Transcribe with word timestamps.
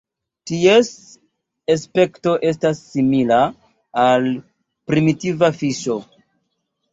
Ties 0.51 0.87
aspekto 1.73 2.33
estas 2.51 2.81
simila 2.93 3.37
al 4.07 4.27
"primitiva 4.93 5.53
fiŝo". 5.61 6.01